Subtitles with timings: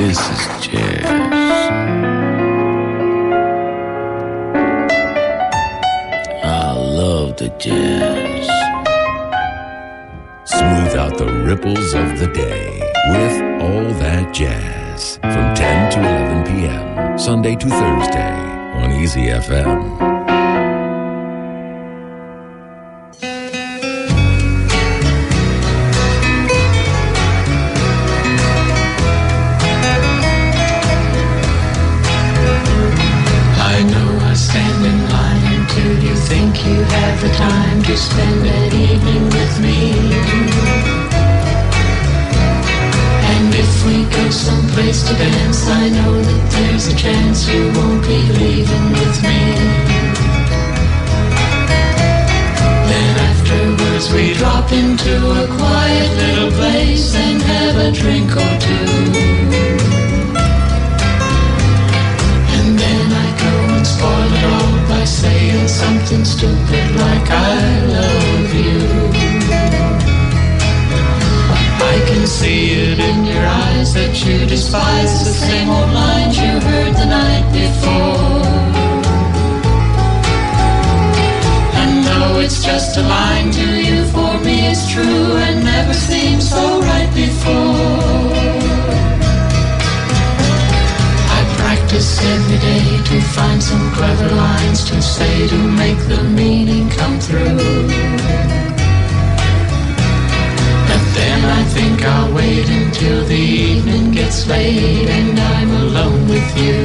[0.00, 1.04] This is jazz.
[6.42, 8.46] I love the jazz.
[10.44, 12.80] Smooth out the ripples of the day
[13.10, 17.18] with all that jazz from 10 to 11 p.m.
[17.18, 18.32] Sunday to Thursday
[18.80, 20.09] on Easy FM.
[93.40, 97.56] Find some clever lines to say to make the meaning come through.
[100.88, 106.48] But then I think I'll wait until the evening gets late and I'm alone with
[106.62, 106.78] you.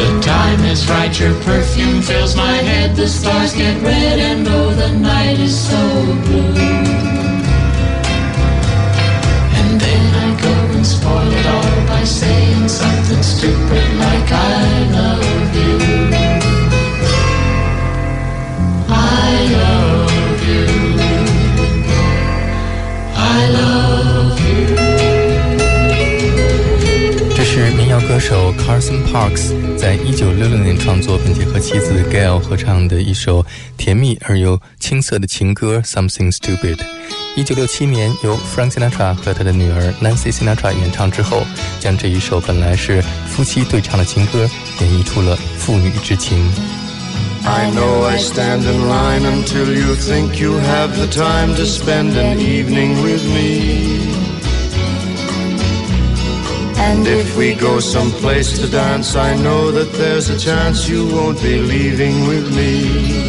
[0.00, 4.70] The time is right, your perfume fills my head, the stars get red and oh
[4.82, 5.82] the night is so
[6.26, 6.99] blue.
[11.99, 15.79] by saying something stupid like I love you.
[18.87, 20.65] I love you.
[23.15, 24.75] I love you.
[27.35, 33.45] 这是民谣歌手 Carson Parks 在一九六六年创作，并且和妻子 Gail 合唱的一首
[33.77, 36.75] 甜蜜而又青涩的情歌《Something Stupid》。
[37.35, 41.45] 一九六七年，由 Frank Sinatra 和他的女儿 Nancy Sinatra 演唱之后，
[41.79, 46.49] 将这一首本来是夫妻对唱的情歌，演绎出了父女之情。
[47.43, 52.17] I know I stand in line until you think you have the time to spend
[52.17, 54.23] an evening with me.
[56.77, 61.41] And if we go someplace to dance, I know that there's a chance you won't
[61.41, 63.28] be leaving with me.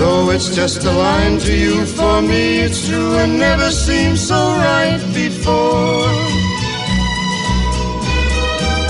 [0.00, 4.34] Though it's just a line to you, for me it's true and never seemed so
[4.34, 6.08] right before.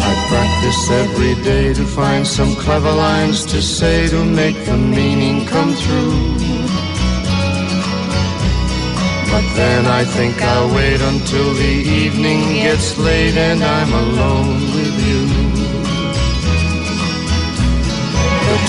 [0.09, 5.47] I practice every day to find some clever lines to say to make the meaning
[5.47, 6.15] come through.
[9.33, 14.80] But then I think I'll wait until the evening gets late and I'm alone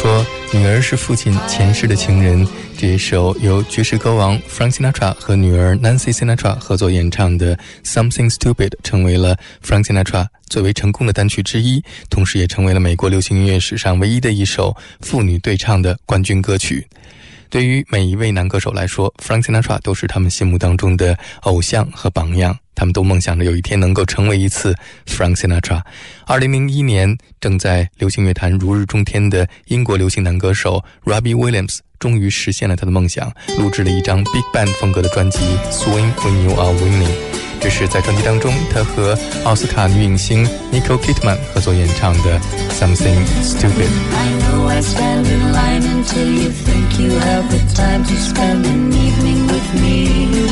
[0.00, 2.48] 说，女儿是父亲前世的情人。
[2.78, 7.54] 这一首由爵士歌王 Frank Sinatra 和女儿 Nancy Sinatra 合作演唱的
[7.84, 16.86] 《Something Stupid》成为了 Frank Sinatra 最为成功的单曲之一，同时也成为了美国流行音乐史上唯一的一首父女对唱的冠军歌曲。
[17.50, 22.56] 对于每一位男歌手来说，Frank Sinatra 都是他们心目当中的偶像和榜样。
[22.76, 24.72] 他们都梦想着有一天能够成为一次
[25.04, 25.82] Frank Sinatra。
[26.26, 31.80] 二零零一年，正在流行乐坛如日中天的英国流行男歌手 Robbie Williams。
[31.99, 35.39] 终于实现了他的梦想，录制了一张 Big Band 风格的专辑《
[35.71, 37.07] Swing When You Are Winning》。
[37.61, 42.39] 这是在专辑当中，他和奥斯卡女影星 Nicole Kidman 合作演唱的《
[42.79, 48.65] Something Stupid》。I know I stand in line until you think you have the time to spend
[48.65, 50.49] an evening with me.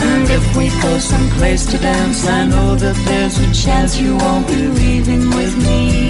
[0.00, 4.46] And if we go someplace to dance, I know that there's a chance you won't
[4.46, 6.09] be leaving with me.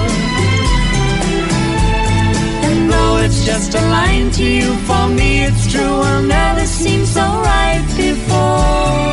[3.17, 4.73] it's just a line to you.
[4.87, 5.95] For me, it's true.
[6.03, 9.11] Will never seem so right before.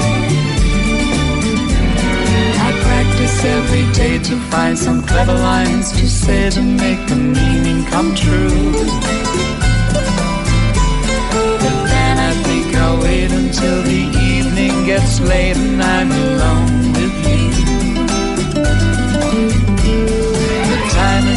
[2.67, 7.85] I practice every day to find some clever lines to say to make the meaning
[7.87, 8.73] come true.
[11.63, 14.03] But then I think I'll wait until the
[14.35, 16.88] evening gets late and I'm alone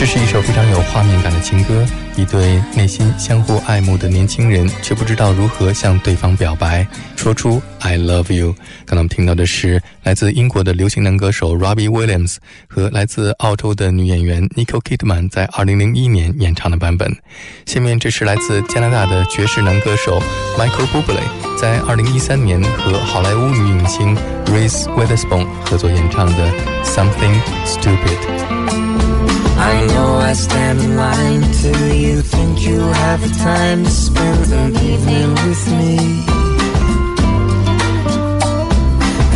[0.00, 1.84] 这是一首非常有画面感的情歌，
[2.16, 6.86] 一对内心相互爱慕的年轻人，却不知道如何向对方表白，
[7.16, 8.54] 说出 "I love you"。
[8.86, 12.36] 刚才我们听到的是来自英国的流行男歌手 Robbie Williams
[12.68, 17.14] 和来自澳洲的女演员 Nicole Kidman 在2001年演唱的版本。
[17.66, 20.20] 下面这是来自加拿大的爵士男歌手
[20.58, 26.52] Michael Bublé 在2013年和好莱坞女影星 Reese Witherspoon 合作演唱的
[26.84, 28.50] Something Stupid。
[29.58, 34.74] I know I stand in line till you think you have the time to spend an
[34.76, 36.39] evening with me.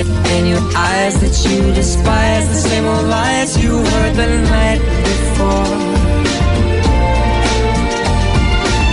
[0.00, 4.80] It in your eyes that you despise the same old lies you heard the night
[5.08, 5.76] before.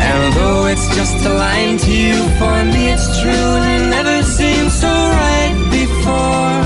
[0.07, 4.17] And though it's just a line to you, for me it's true and it never
[4.37, 6.57] seemed so right before.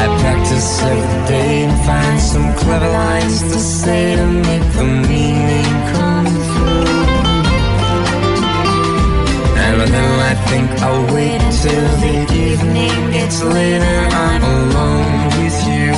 [0.00, 5.70] I practice every day and find some clever lines to say to make the meaning
[5.92, 6.01] come
[9.72, 15.58] And then I think I'll wait till the evening gets late and I'm alone with
[15.66, 15.92] you.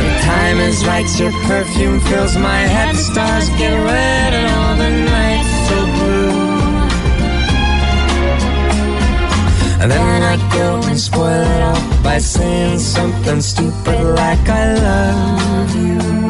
[0.00, 2.94] The time time is right, your perfume fills my head.
[2.94, 6.30] The stars get red and all the nights so blue.
[9.82, 15.76] And then I go and spoil it all by saying something stupid like I love
[15.76, 16.29] you.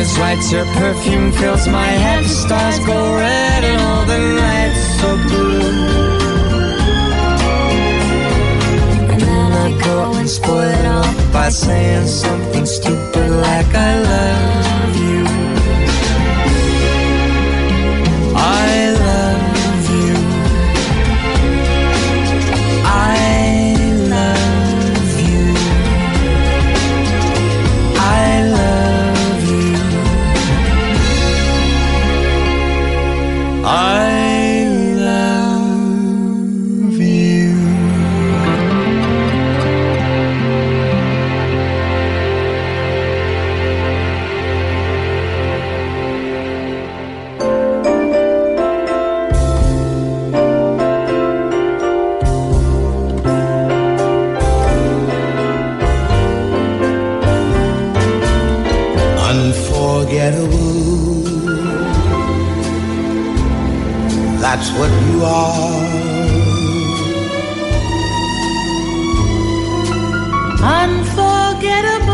[0.00, 2.24] Is right, your perfume fills my head.
[2.24, 5.60] Stars go red and all the nights so blue.
[9.12, 14.96] And then I go and spoil it all by saying something stupid like I love
[14.96, 14.99] you.
[64.52, 66.10] That's what you are.
[70.80, 72.10] unforgettable,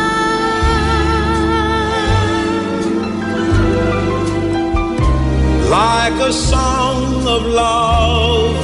[5.79, 8.55] Like a song of love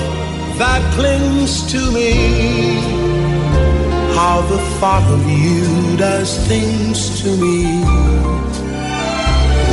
[0.59, 2.13] that clings to me.
[4.15, 8.10] How the thought of you does things to me.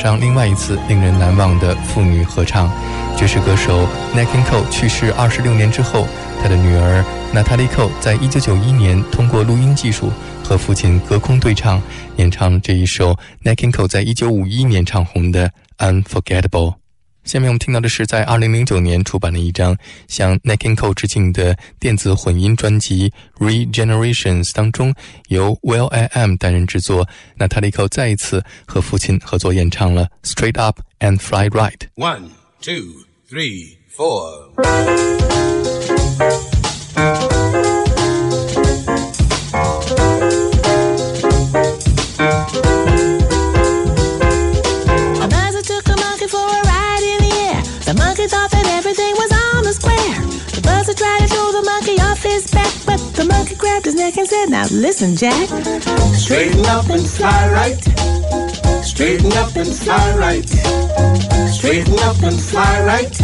[0.00, 2.70] 上另外一次令人难忘的父女合唱。
[3.18, 6.06] 爵士歌手 Nat King Cole 去世二十六年之后，
[6.42, 7.04] 他的女儿
[7.34, 10.10] Natalie Cole 在一九九一年通过录音技术
[10.42, 11.82] 和父亲隔空对唱，
[12.16, 13.14] 演唱了这一首
[13.44, 15.50] Nat King Cole 在一九五一年唱红的
[16.02, 16.72] 《Unforgettable》。
[17.24, 19.76] 下面我们听到的是在2009年出版的一张
[20.08, 23.12] 向 nikinko 致敬的电子混音专辑
[23.46, 24.92] 《Regenerations》当中，
[25.28, 31.78] 由 Will I Am 担任制作，那他的 Cole 再一次和父亲合作演唱了《Straight Up and Fly Right》。
[31.96, 35.79] One, two, three, four.
[51.60, 55.16] The monkey off his back, but the monkey grabbed his neck and said, Now listen,
[55.16, 55.48] Jack.
[56.14, 57.80] Straighten up and fly right.
[58.84, 60.48] Straighten up and fly right.
[61.48, 63.14] Straighten up and fly right.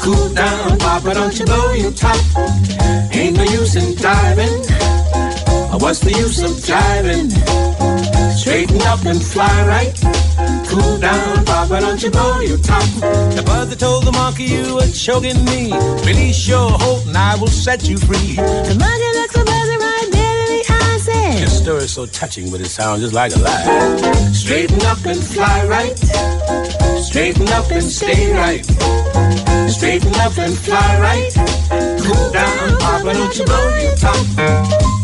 [0.00, 2.18] Cool down, Papa, don't you blow your top.
[3.12, 4.56] Ain't no use in diving.
[5.78, 7.95] What's the use of jiving?
[8.46, 9.92] Straighten up and fly right.
[10.68, 12.84] Cool down, Papa, don't you blow your top.
[13.34, 15.72] The buzzer told the monkey you were choking me.
[16.06, 18.36] Release your hope and I will set you free.
[18.36, 22.06] The monkey looked the buzzer right dead in the eye and said, Your story's so
[22.06, 24.30] touching, but it sounds just like a lie.
[24.32, 25.98] Straighten up and fly right.
[27.02, 28.64] Straighten up and stay right.
[29.68, 31.34] Straighten up and fly right.
[31.98, 34.95] Cool down, Papa, don't you blow your top.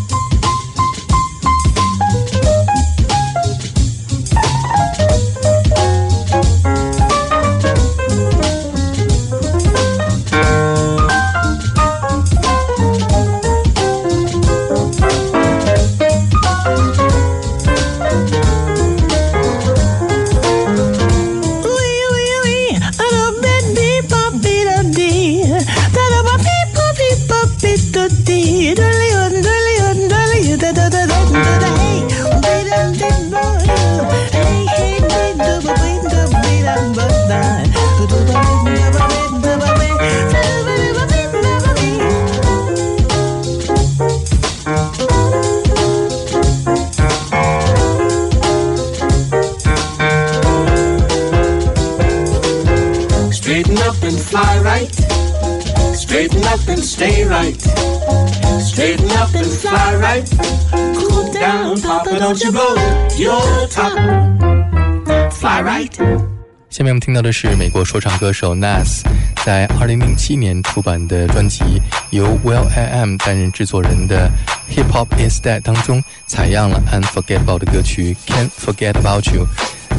[67.02, 69.00] 听到的是美国说唱歌手 Nas
[69.44, 71.64] 在2007年出版的专辑，
[72.10, 74.30] 由 Will I Am 担任制作人的
[74.72, 79.44] 《Hip Hop Is Dead》当中采样了 Unforgettable 的歌曲《Can't Forget About You》。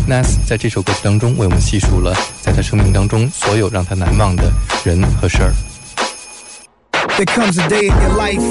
[0.10, 4.50] Nas 在这首歌曲当中为我们细数了在他生命当中所有让他难忘的
[4.86, 5.54] 人和事儿。
[7.17, 8.41] There comes a day in your life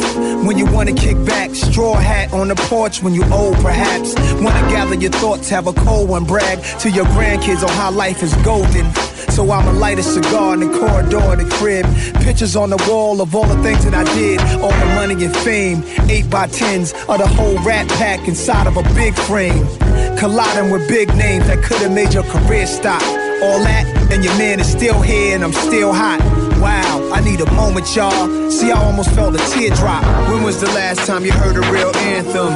[0.47, 4.15] when you wanna kick back, straw hat on the porch when you old perhaps.
[4.41, 8.23] Wanna gather your thoughts, have a cold one, brag to your grandkids on how life
[8.23, 8.87] is golden.
[9.31, 11.87] So I'ma light a cigar in the corridor of the crib.
[12.23, 15.37] Pictures on the wall of all the things that I did, all the money and
[15.39, 15.83] fame.
[16.09, 19.67] Eight by tens of the whole rat pack inside of a big frame.
[20.19, 23.03] Colliding with big names that could've made your career stop.
[23.43, 26.52] All that, and your man is still here and I'm still hot.
[26.63, 28.51] Wow, I need a moment, y'all.
[28.51, 30.05] See, I almost felt a teardrop.
[30.31, 32.53] When was the last time you heard a real anthem?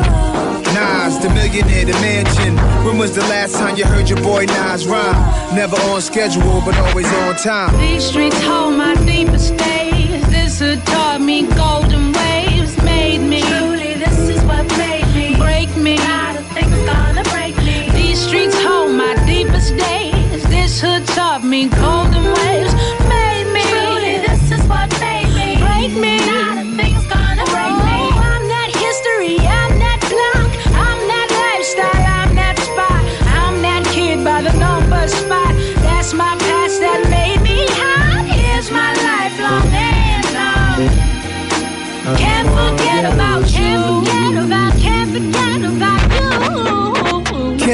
[0.75, 2.57] Nas, the millionaire, the mansion.
[2.85, 5.19] When was the last time you heard your boy Nas rhyme?
[5.57, 7.77] Never on schedule, but always on time.
[7.81, 10.23] These streets hold my deepest days.
[10.31, 13.41] This who taught me golden waves, made me.
[13.43, 15.37] Truly, this is what made me.
[15.37, 15.97] Break me.
[15.97, 17.91] Not a thing's gonna break me.
[17.91, 20.43] These streets hold my deepest days.
[20.49, 22.46] This who taught me golden waves,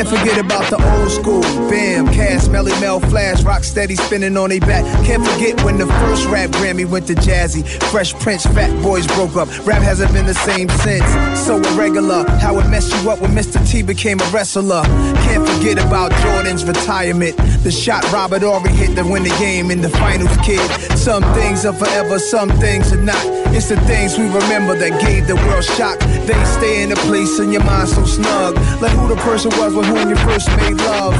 [0.03, 1.43] Can't forget about the old school.
[1.71, 4.83] Bam, Caz, Melle Mel, Flash, Rock Steady spinning on they back.
[5.07, 7.65] Can't forget when the first rap Grammy went to Jazzy.
[7.93, 9.49] Fresh Prince, Fat Boys broke up.
[9.65, 11.07] Rap hasn't been the same since.
[11.39, 13.65] So irregular, how it messed you up when Mr.
[13.65, 14.83] T became a wrestler.
[14.83, 17.37] Can't forget about Jordan's retirement.
[17.63, 20.69] The shot Robert Horry hit to win the game in the finals, kid.
[20.99, 23.42] Some things are forever, some things are not.
[23.55, 25.99] It's the things we remember that gave the world shock.
[26.27, 28.57] They stay in a place in your mind so snug.
[28.81, 31.15] Like who the person was with whom you first made love.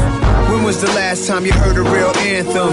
[0.51, 2.73] When was the last time you heard a real anthem?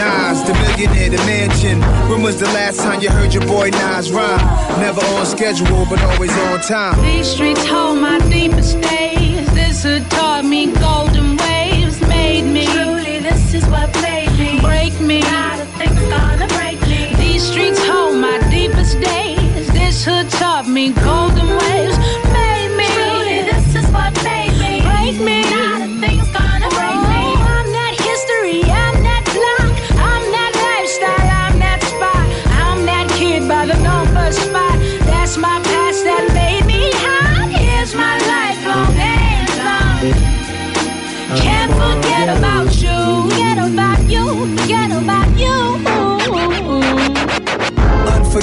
[0.00, 1.80] Nas, the millionaire, the mansion.
[2.08, 4.40] When was the last time you heard your boy Nas rhyme?
[4.80, 7.00] Never on schedule, but always on time.
[7.02, 9.29] These streets hold my deepest days.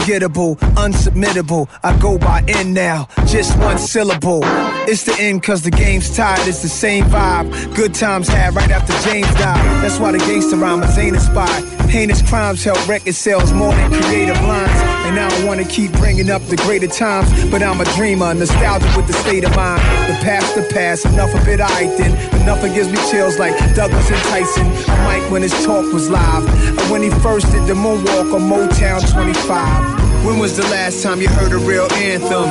[0.08, 1.67] Unsubmittable.
[1.84, 4.39] I go by N now, just one syllable.
[4.88, 7.76] It's the end cause the game's tied, it's the same vibe.
[7.76, 9.84] Good times had right after James died.
[9.84, 11.65] That's why the gangster rhymers ain't inspired.
[11.89, 14.80] Heinous crimes help record sales more than creative lines.
[15.08, 18.96] And I don't wanna keep bringing up the greater times, but I'm a dreamer, nostalgic
[18.96, 19.82] with the state of mind.
[20.08, 22.15] The past, the past, enough of it, I then.
[22.41, 24.67] Enough it gives me chills like Douglas and Tyson.
[25.04, 26.48] Mike when his talk was live.
[26.80, 29.96] And when he first did the moonwalk on Motown 25.
[30.25, 32.49] When was the last time you heard a real anthem?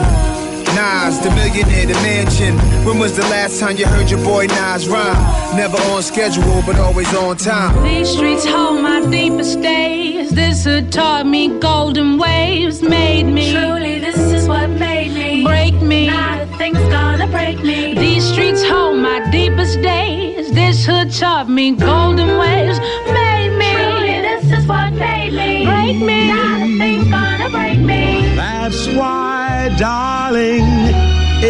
[0.74, 2.58] Nas, the millionaire, the mansion.
[2.84, 5.56] When was the last time you heard your boy Nas rhyme?
[5.56, 7.82] Never on schedule, but always on time.
[7.82, 10.30] These streets hold my deepest days.
[10.30, 13.52] This hood taught me golden waves, made me.
[13.52, 15.44] Truly, this is what made me.
[15.44, 16.08] Break me.
[16.08, 17.94] Not a thing's gonna break me.
[17.94, 20.52] These streets hold my deepest days.
[20.52, 23.72] This hood taught me golden waves, made me.
[23.72, 25.64] Truly, this is what made me me.
[25.64, 26.28] Break me.
[26.28, 28.34] Nothing's gonna break me.
[28.36, 30.64] That's why, darling,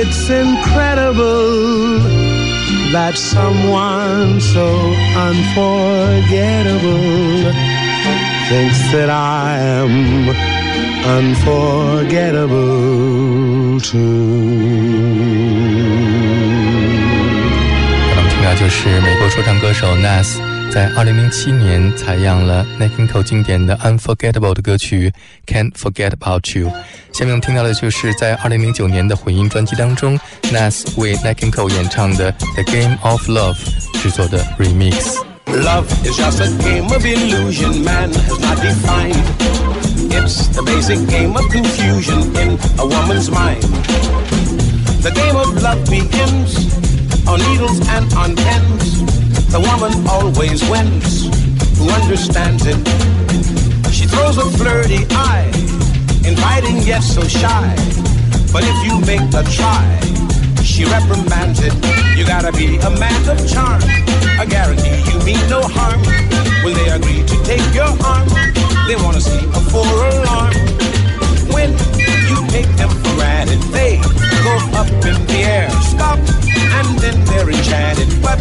[0.01, 2.01] it's incredible
[2.93, 4.67] that someone so
[5.29, 7.53] unforgettable
[8.49, 10.29] thinks that I am
[11.19, 14.47] unforgettable too.
[18.59, 25.12] 就是美国说唱歌手 Nas 在2007年采样了 Nat King Cole 经典的 Unforgettable 的歌曲
[25.46, 26.72] Can't Forget About You。
[27.12, 33.58] 下面我们听到的就是在2009年的混音专辑当中，Nas 为 Nat King Cole 演唱的 The Game of Love
[34.02, 35.18] 制作的 Remix。
[35.48, 39.20] Love is just a game of illusion man has not defined.
[40.10, 43.62] It's the basic game of confusion in a woman's mind.
[45.02, 46.56] The game of love begins
[47.28, 49.15] on needles and on pens.
[49.49, 51.27] The woman always wins
[51.79, 52.77] who understands it.
[53.93, 55.51] She throws a flirty eye,
[56.27, 57.75] inviting yet so shy.
[58.53, 59.87] But if you make a try,
[60.63, 61.75] she reprimands it.
[62.17, 63.81] You gotta be a man of charm.
[64.39, 66.01] I guarantee you mean no harm.
[66.65, 68.29] When they agree to take your arm,
[68.87, 70.55] they wanna see a four alarm.
[71.55, 71.71] When
[72.29, 73.97] you take them for granted, they
[74.45, 76.19] go up in the air, stop,
[76.71, 78.09] and then they're enchanted.
[78.23, 78.41] But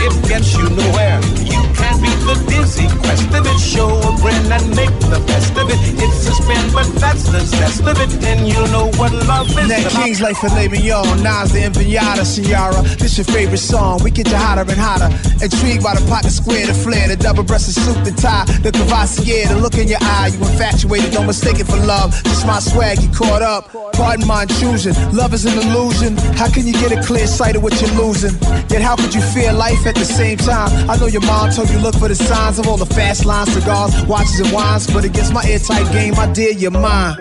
[0.00, 1.20] it gets you nowhere.
[1.42, 3.58] You can't beat the dizzy quest of it.
[3.58, 5.78] Show a grin and make the best of it.
[5.98, 8.10] It's a spin, but that's the zest of it.
[8.20, 9.90] Then you'll know what love is Nat.
[9.90, 12.82] King's Life Filet Mignon, Nas the Empanada, Ciara.
[12.98, 15.10] This your favorite song, we get you hotter and hotter.
[15.42, 19.48] Intrigued by the pocket square, the flare, the double breasted suit, the tie, the Courvoisier,
[19.48, 20.30] the look in your eye.
[20.32, 22.14] You infatuated, don't mistake it for love.
[22.24, 23.70] Just my swag, you caught up.
[23.92, 26.16] Pardon my intrusion, love is an illusion.
[26.38, 28.34] How can you get a clear sight what you're losing?
[28.68, 30.70] Yet how could you fear life at the same time?
[30.90, 33.52] I know your mom told you look for the signs of all the fast lines,
[33.52, 37.16] cigars, watches, and wines, but against my airtight game, I dare your mind.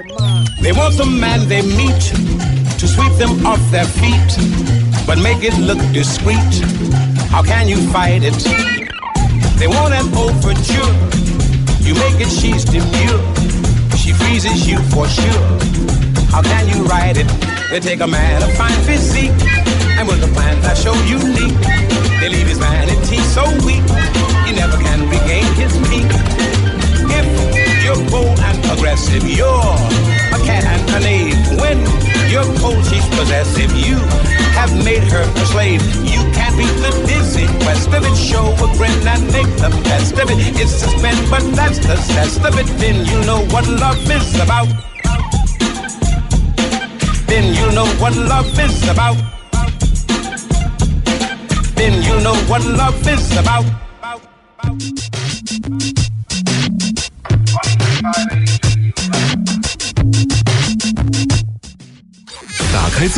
[0.61, 2.01] They want the man they meet
[2.79, 4.31] to sweep them off their feet,
[5.07, 6.53] but make it look discreet.
[7.29, 8.37] How can you fight it?
[9.59, 10.93] They want an overture.
[11.81, 13.19] You make it, she's demure.
[13.95, 15.47] She freezes you for sure.
[16.29, 17.56] How can you ride it?
[17.69, 19.35] They take a man of fine physique,
[19.99, 21.51] and with a plan that's so unique,
[22.19, 23.83] they leave his vanity so weak,
[24.47, 26.07] he never can regain his peak.
[27.11, 29.75] If you're bold and aggressive, you're
[30.31, 31.35] a cat and a knave.
[31.59, 31.79] When
[32.31, 33.75] you're cold, she's possessive.
[33.75, 33.99] You
[34.55, 35.83] have made her a slave.
[36.07, 38.15] You can't beat the dizzy quest of it.
[38.15, 40.39] Show a grin and make the best of it.
[40.55, 42.67] It's spin, but that's the zest of it.
[42.79, 44.67] Then you know what love is about
[47.27, 49.17] then you'll know what love is about.
[51.75, 53.65] Then you know what love is about.
[62.99, 63.15] This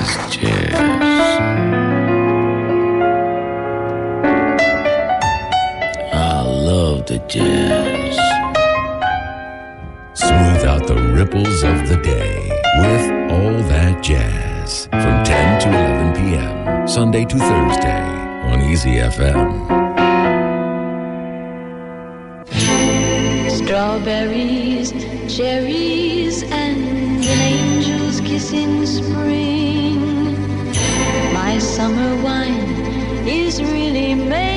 [0.00, 0.74] is jazz.
[6.12, 7.65] I love the jazz.
[11.26, 16.86] Ripples of the Day with All That Jazz from 10 to 11 p.m.
[16.86, 18.06] Sunday to Thursday
[18.50, 19.66] on Easy FM.
[23.50, 24.92] Strawberries,
[25.36, 29.98] cherries, and an angel's kiss in spring.
[31.34, 34.55] My summer wine is really made.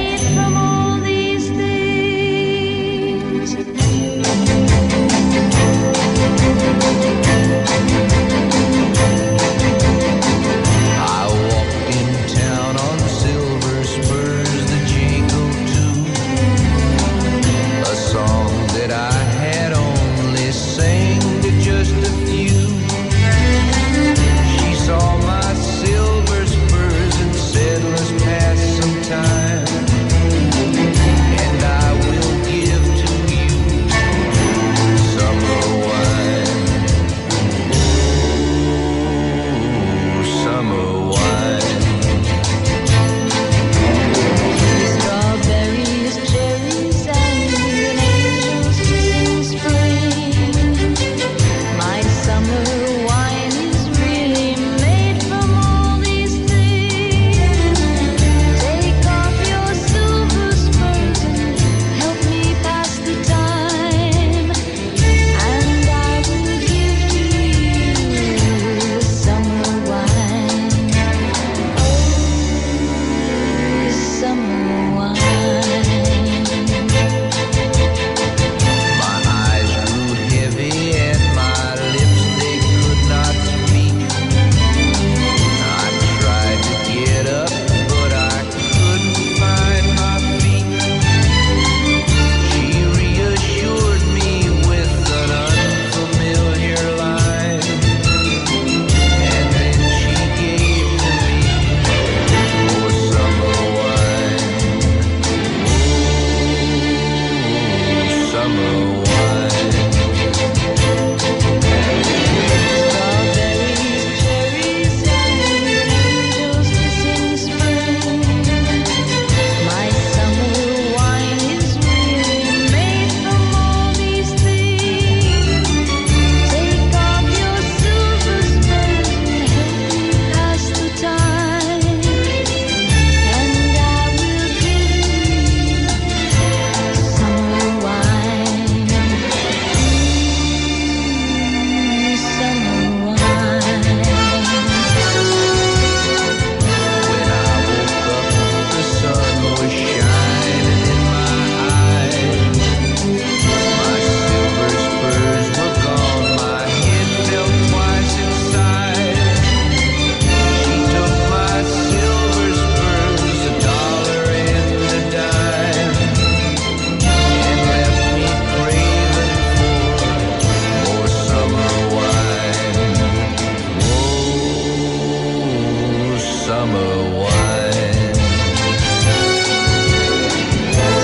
[176.59, 178.15] Summer wine.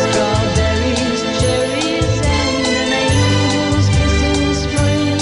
[0.04, 5.20] Strawberries, cherries, and an angel's kiss in spring.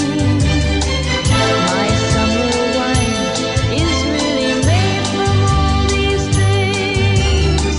[1.30, 3.30] My summer wine
[3.80, 7.74] is really made from all these things.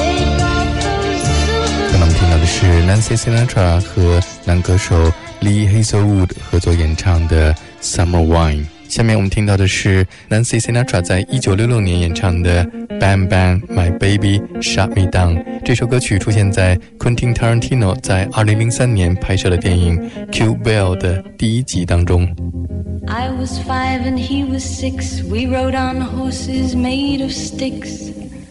[0.00, 8.64] Take off those silver 刚刚我们听到的是 Nancy Sinatra 和男歌手 Lee Hazelwood 合作演唱的《Summer Wine》。
[8.95, 12.65] 下面我们听到的是 Nancy Sinatra 在一九六六年演唱的《
[12.99, 15.43] Bang Bang My Baby Shut Me Down》。
[15.63, 19.97] 这首歌曲出现在 Quentin Tarantino 在二零零三年拍摄的电影《
[20.31, 22.27] Kill Bill》的第一集当中。
[23.07, 25.23] I was five and he was six.
[25.23, 28.14] We rode on horses made of sticks.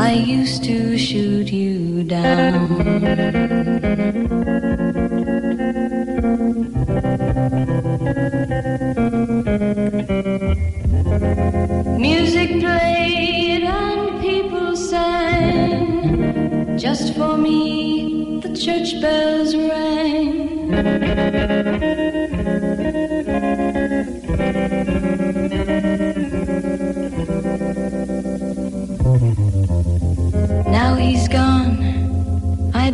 [0.00, 2.68] I used to shoot you down.
[11.98, 16.78] Music played and people sang.
[16.78, 20.68] Just for me, the church bells rang.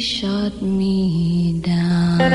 [0.00, 2.18] shot me down.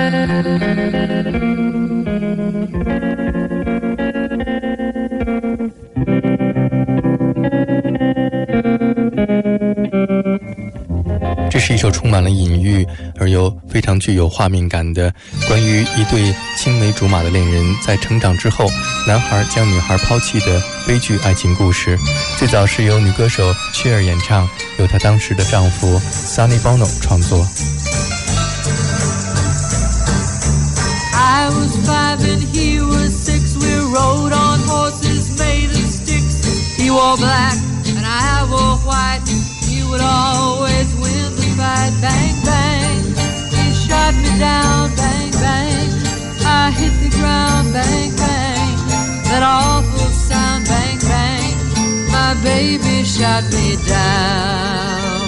[11.50, 12.86] 这是一首充满了隐喻
[13.18, 15.12] 而又非常具有画面感的，
[15.48, 18.68] 关于一对青梅竹马的恋人在成长之后，
[19.08, 21.98] 男孩将女孩抛弃的悲剧爱情故事。
[22.38, 24.48] 最早是由女歌手 Cher 演唱，
[24.85, 27.47] 由她当时的丈夫 Sonny Bono 创作。
[31.13, 33.57] I was five and he was six.
[33.57, 36.77] We rode on horses made of sticks.
[36.77, 39.23] He wore black and I wore white.
[39.69, 41.93] He would always win the fight.
[42.01, 43.03] Bang, bang.
[43.51, 44.95] He shot me down.
[44.97, 45.89] Bang, bang.
[46.45, 47.73] I hit the ground.
[47.73, 48.77] Bang, bang.
[49.29, 50.67] That awful sound.
[50.67, 51.34] Bang, bang.
[52.44, 55.22] Baby shot me down.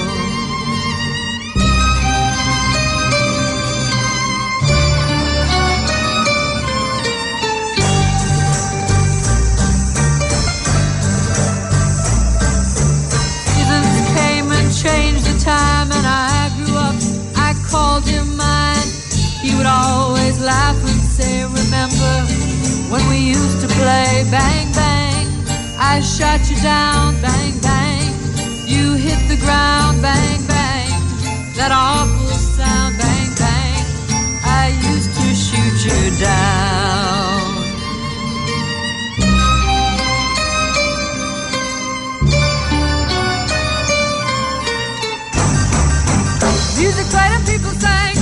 [13.46, 16.96] Seasons came and changed the time, and I grew up.
[17.36, 18.88] I called him mine.
[19.42, 22.14] He would always laugh and say, Remember
[22.92, 25.07] when we used to play bang bang?
[25.90, 28.14] I shot you down, bang bang.
[28.68, 30.92] You hit the ground, bang bang.
[31.56, 33.86] That awful sound, bang bang.
[34.44, 37.48] I used to shoot you down.
[46.78, 48.16] Music played and people sang.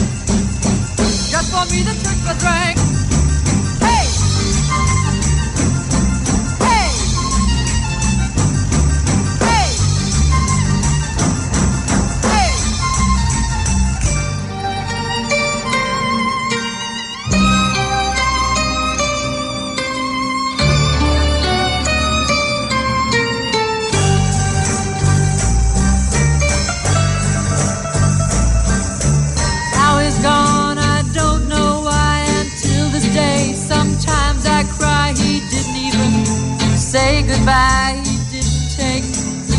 [1.33, 2.64] Just for me, the church was rang.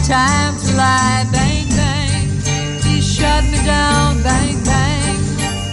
[0.06, 1.26] Time to lie.
[1.32, 2.30] Bang, bang.
[2.82, 4.22] He shot me down.
[4.22, 5.18] Bang, bang.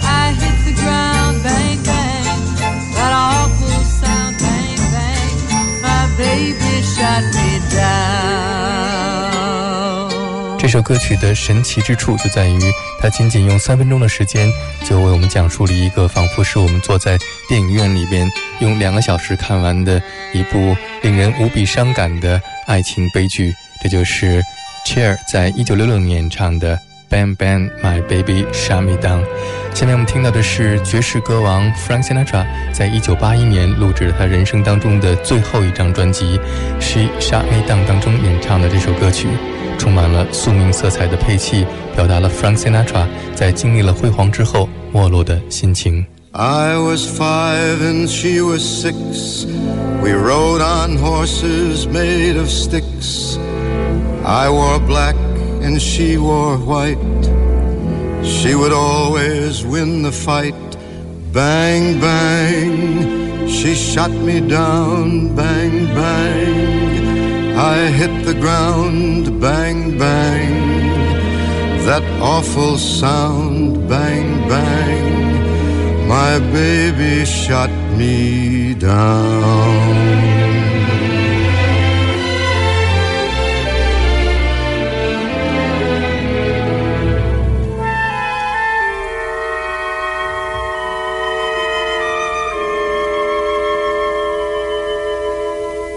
[0.02, 1.42] I hit the ground.
[1.44, 2.24] Bang, bang.
[2.96, 4.36] That awful sound.
[4.42, 5.30] Bang, bang.
[5.82, 7.94] My baby shot me down.
[10.58, 12.58] 这首歌曲的神奇之处就在于，
[12.98, 14.50] 它仅仅用三分钟的时间，
[14.82, 17.18] 就为我们讲述了一个仿佛是我们坐在
[17.48, 18.28] 电影院里边
[18.60, 23.54] 用两个小时看完的一部令人无比伤感的爱情悲剧。
[23.84, 24.42] 这就是
[24.86, 26.74] Cher 在一九六六年唱的
[27.14, 29.22] 《Bang Bang My Baby Shut Me Down》。
[29.74, 36.38] 下面我们听到的是爵士歌王 Frank Sinatra 在一九八一年录制了他人生当中的最后一张专辑
[36.80, 39.28] 《She Shut Me Down》当中演唱的这首歌曲。
[39.78, 46.06] 充满了宿命色彩的配器，表达了 Frank Sinatra 在经历了辉煌之后没落的心情。
[46.36, 49.44] I was five and she was six.
[50.02, 53.36] We rode on horses made of sticks.
[54.24, 55.14] I wore black
[55.62, 56.98] and she wore white.
[58.26, 60.56] She would always win the fight.
[61.32, 63.46] Bang, bang.
[63.46, 65.36] She shot me down.
[65.36, 67.56] Bang, bang.
[67.56, 69.40] I hit the ground.
[69.40, 70.52] Bang, bang.
[71.86, 73.88] That awful sound.
[73.88, 75.23] Bang, bang.
[76.06, 80.04] My baby shot me down.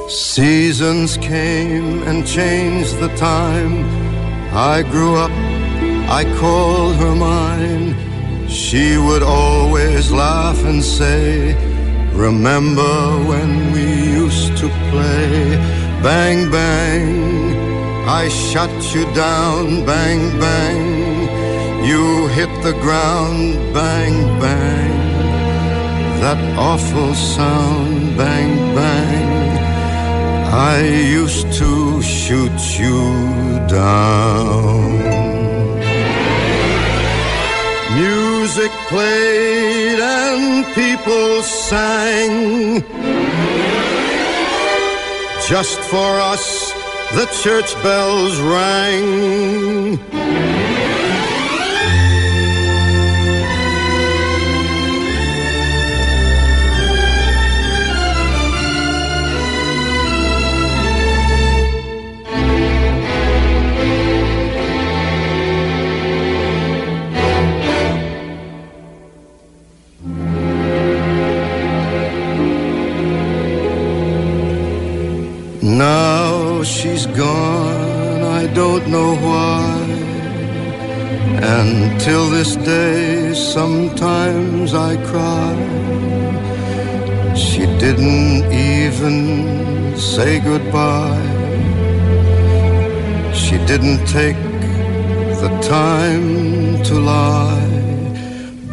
[0.10, 3.84] Seasons came and changed the time.
[4.54, 5.32] I grew up,
[6.10, 8.07] I called her mine.
[8.48, 11.56] She would always laugh and say,
[12.14, 12.96] Remember
[13.30, 13.86] when we
[14.24, 15.58] used to play?
[16.02, 21.86] Bang, bang, I shut you down, bang, bang.
[21.86, 24.98] You hit the ground, bang, bang.
[26.22, 29.58] That awful sound, bang, bang.
[30.52, 35.07] I used to shoot you down.
[38.48, 42.82] Music played and people sang.
[45.50, 46.72] Just for us,
[47.12, 50.27] the church bells rang.
[81.50, 85.56] And till this day, sometimes I cry.
[87.36, 91.24] She didn't even say goodbye.
[93.34, 94.36] She didn't take
[95.42, 97.78] the time to lie.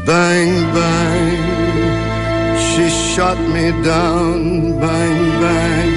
[0.04, 4.80] Bang, bang, she shot me down.
[4.80, 5.92] Bang, bang.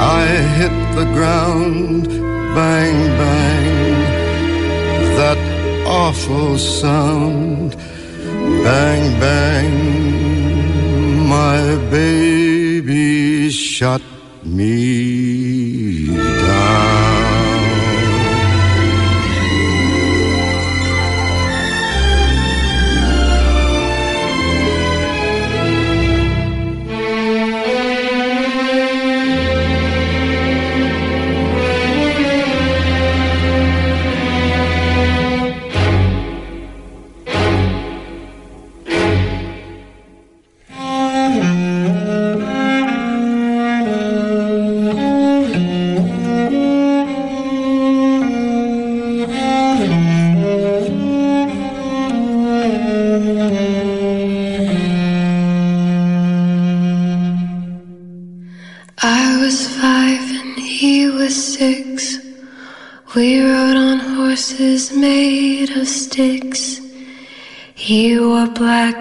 [0.00, 0.24] I
[0.56, 2.08] hit the ground,
[2.54, 3.91] bang, bang.
[5.20, 5.38] That
[5.86, 7.76] awful sound,
[8.64, 9.74] bang, bang.
[11.28, 11.60] My
[11.90, 14.02] baby shot
[14.44, 15.41] me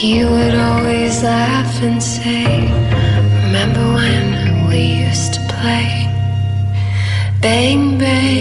[0.00, 2.46] He would always laugh and say,
[3.44, 6.08] Remember when we used to play?
[7.42, 8.39] Bang, bang,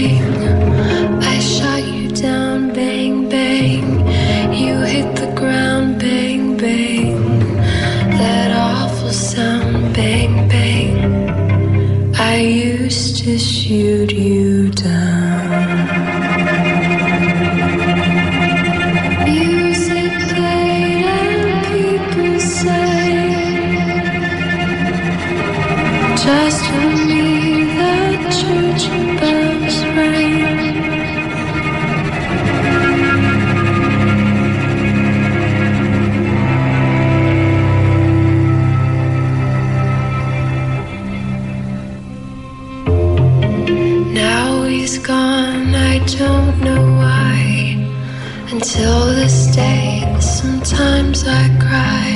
[49.59, 52.09] day, sometimes I cry.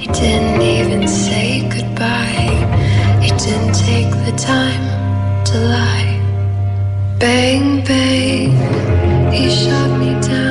[0.00, 2.52] He didn't even say goodbye.
[3.24, 4.84] He didn't take the time
[5.48, 6.12] to lie.
[7.22, 8.50] Bang, bang,
[9.32, 10.49] he shot me down.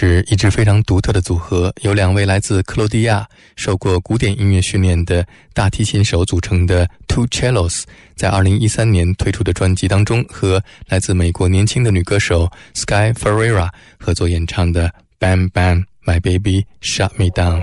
[0.00, 3.26] 是一支非常独特的组合，由两位来自克罗地亚、
[3.56, 7.82] 受过古典音乐训练的大提琴手组成的 Two Cellos，
[8.14, 14.88] 在2013年推出的专辑当中，和来自美国年轻的女歌手 Sky Ferreira 合作演唱的
[15.18, 17.60] 《Bam Bam My Baby Shut Me Down》。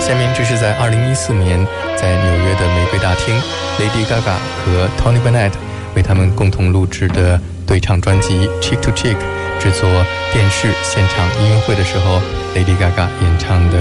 [0.00, 3.34] 下面这是在2014年在纽约的玫瑰大厅
[3.80, 5.54] ，Lady Gaga 和 Tony Bennett
[5.96, 9.15] 为他们共同录制的对唱专辑《Cheek to Cheek》。
[9.61, 9.87] 制作
[10.33, 12.19] 电视现场音乐会的时候，
[12.55, 13.77] Lady Gaga 演唱的《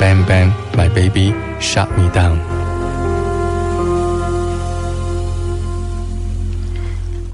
[0.00, 2.36] Bang Bang My Baby Shut Me Down》。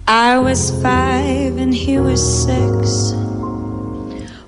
[0.06, 3.14] I was five and he was six.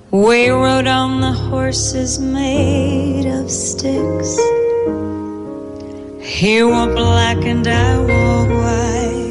[0.09, 4.39] We rode on the horses made of sticks.
[6.19, 9.30] He wore black and I wore white.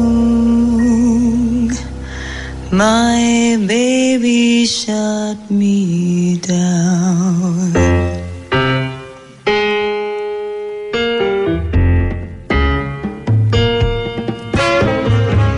[2.71, 7.73] my baby shut me down.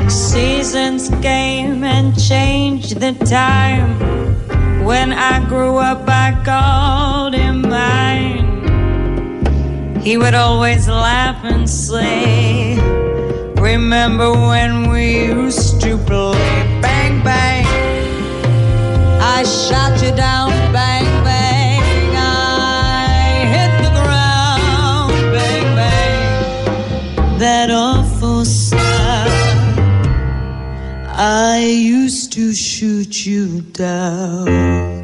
[0.09, 3.93] Seasons came and changed the time.
[4.83, 8.49] When I grew up, I called him mine.
[10.01, 12.79] He would always laugh and say,
[13.61, 17.65] Remember when we used to play bang bang?
[19.35, 21.81] I shot you down, bang bang.
[22.15, 27.39] I hit the ground, bang bang.
[27.39, 28.81] That awful sound.
[31.15, 35.02] I used to shoot you down.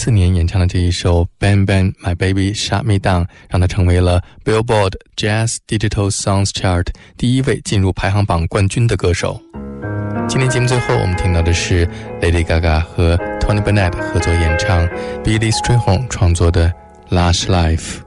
[0.00, 6.86] 2014年演唱的这一首《Bang Bang My Baby Shut Me Down》，让她成为了 Billboard Jazz Digital Songs Chart
[7.18, 9.38] 第一位进入排行榜冠军的歌手。
[10.28, 11.86] 今天节目最后，我们听到的是
[12.22, 14.88] Lady Gaga 和 Tony Bennett 合作演唱
[15.22, 16.72] Billy Strayhorn 创作的《
[17.14, 17.98] Lush Life》。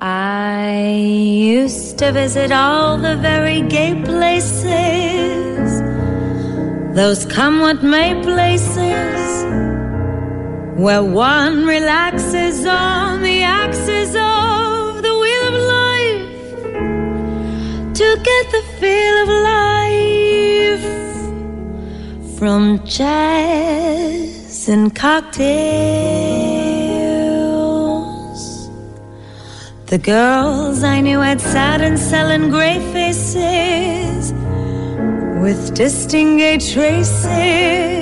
[0.00, 5.80] I used to visit all the very gay places,
[6.94, 9.46] those come what may places,
[10.79, 16.29] where one relaxes on the axis of the wheel of life
[17.93, 20.87] to get the feel of life
[22.39, 25.49] from jazz and cocktails.
[29.87, 34.31] The girls I knew had sad and sullen gray faces
[35.41, 37.98] with distinguished traces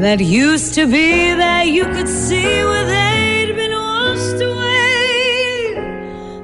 [0.00, 5.74] that used to be that you could see where they'd been washed away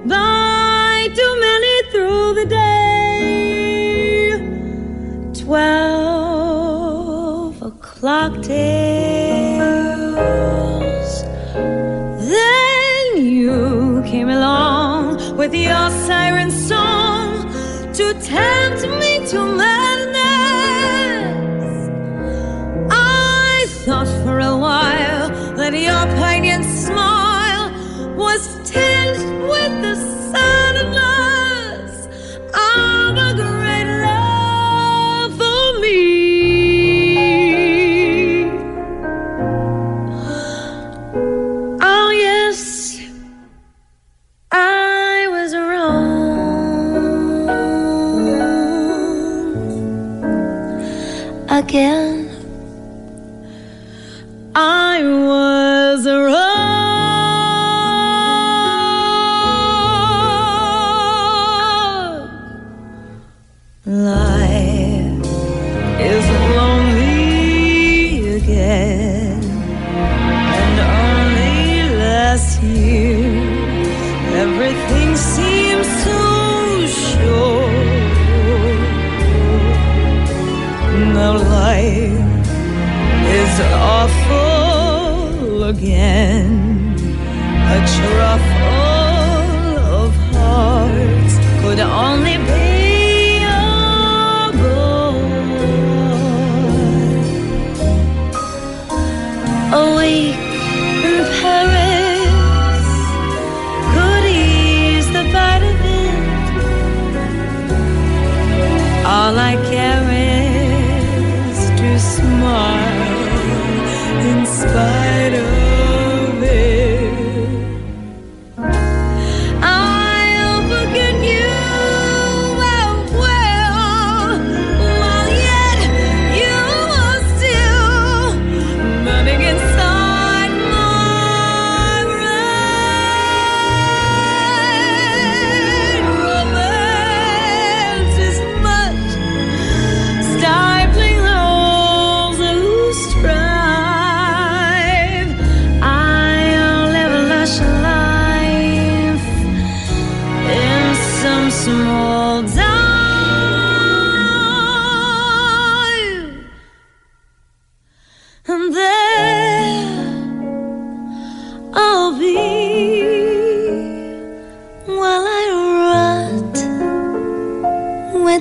[0.07, 3.53] by too many through the day.
[5.45, 6.63] Twelve
[7.61, 9.63] o'clock tales.
[12.27, 17.53] Then you came along with your siren song
[17.93, 19.82] to tempt me to marry.
[25.73, 27.71] but your poignant smile
[28.15, 29.17] was tinged
[29.49, 29.95] with the
[30.31, 31.93] sadness
[32.53, 35.99] of a great love for me.
[41.81, 43.01] Oh, yes,
[44.51, 46.39] I was wrong
[51.49, 52.02] again.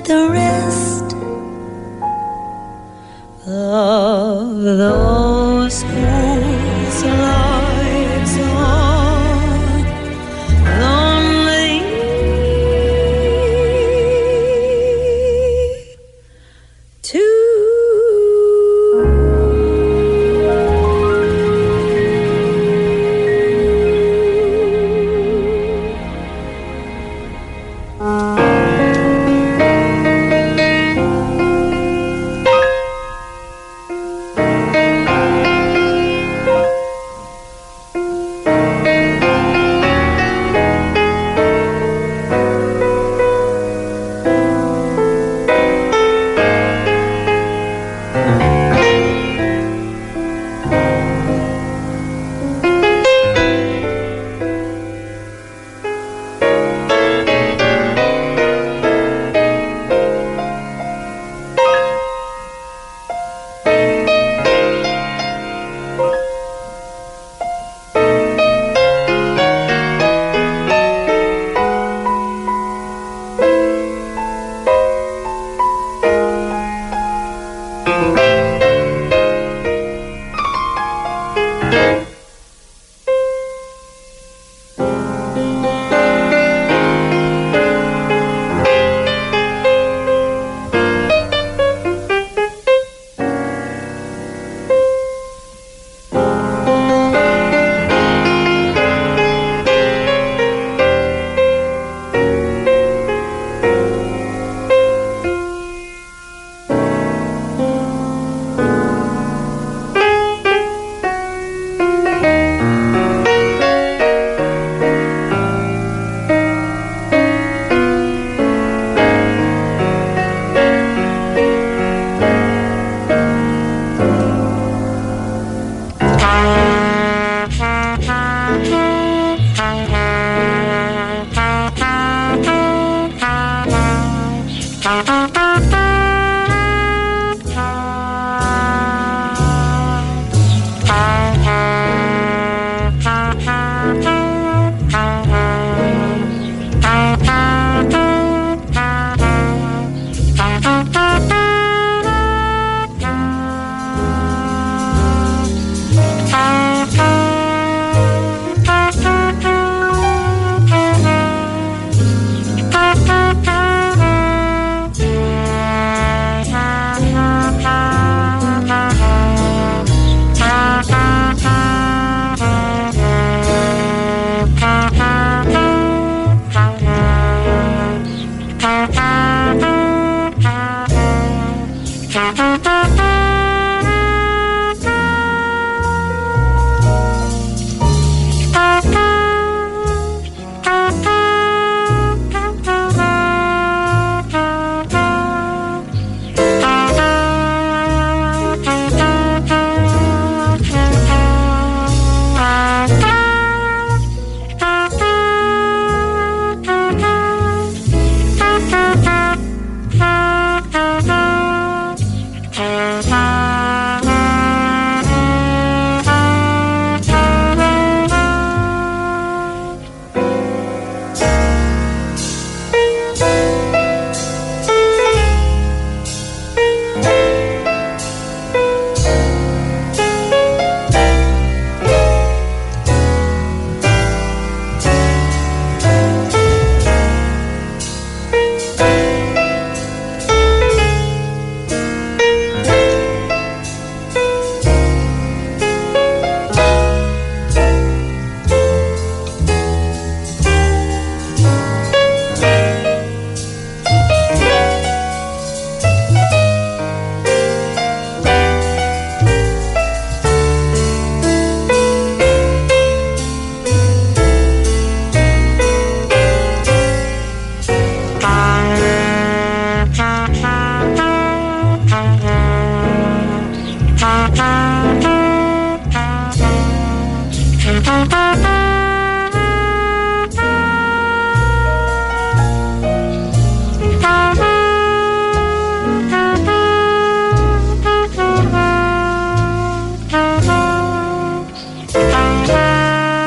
[0.04, 0.91] the rest